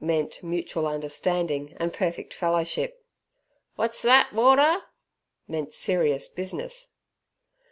[0.00, 3.04] meant mutual understanding and perfect fellowship.
[3.74, 4.84] "What's thet, Warder?"
[5.48, 6.92] meant serious business.